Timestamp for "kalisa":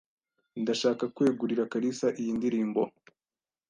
1.71-2.07